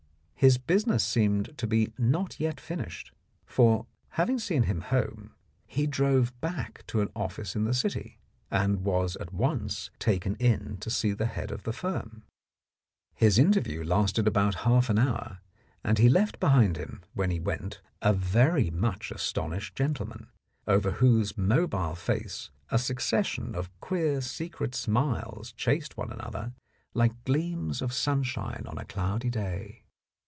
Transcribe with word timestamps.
His 0.41 0.57
business 0.57 1.03
seemed 1.03 1.55
to 1.59 1.67
be 1.67 1.93
not 1.99 2.39
yet 2.39 2.59
finished, 2.59 3.11
for 3.45 3.85
having 4.17 4.39
seen 4.39 4.63
him 4.63 4.81
home 4.81 5.35
he 5.67 5.85
drove 5.85 6.33
back 6.41 6.83
to 6.87 7.01
an 7.01 7.09
office 7.15 7.55
in 7.55 7.65
the 7.65 7.75
City, 7.75 8.17
and 8.49 8.79
was 8.83 9.15
at 9.17 9.31
once 9.31 9.91
taken 9.99 10.33
in 10.37 10.77
to 10.77 10.89
see 10.89 11.13
the 11.13 11.27
head 11.27 11.51
of 11.51 11.61
the 11.61 11.71
firm. 11.71 12.23
His 13.13 13.37
interview 13.37 13.83
lasted 13.83 14.25
about 14.27 14.55
half 14.65 14.89
an 14.89 14.97
hour, 14.97 15.41
and 15.83 15.99
he 15.99 16.09
left 16.09 16.39
behind 16.39 16.75
him 16.75 17.01
when 17.13 17.29
he 17.29 17.39
went 17.39 17.79
a 18.01 18.11
very 18.11 18.71
much 18.71 19.11
astonished 19.11 19.75
gentleman, 19.75 20.25
over 20.65 20.93
whose 20.93 21.37
mobile 21.37 21.93
face 21.93 22.49
a 22.71 22.79
succession 22.79 23.53
of 23.53 23.69
queer 23.79 24.21
secret 24.21 24.73
smiles 24.73 25.51
chased 25.53 25.97
one 25.97 26.11
another 26.11 26.53
like 26.95 27.25
gleams 27.25 27.79
of 27.83 27.93
sunshine 27.93 28.63
on 28.67 28.79
a 28.79 28.85
cloudy 28.85 29.29
day. 29.29 29.83